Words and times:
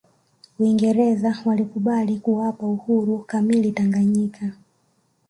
uingereza 0.59 1.35
walikubali 1.45 2.19
kuwapa 2.19 2.65
uhuru 2.67 3.19
kamili 3.19 3.71
tanganyika 3.71 4.51